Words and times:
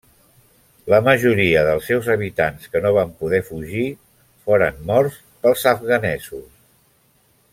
La 0.93 0.99
majoria 1.07 1.59
dels 1.67 1.89
seus 1.91 2.07
habitants 2.13 2.71
que 2.75 2.81
no 2.87 2.93
van 2.95 3.13
poder 3.21 3.43
fugir 3.51 3.85
foren 4.47 4.83
morts 4.93 5.21
pels 5.45 5.69
afganesos. 5.77 6.49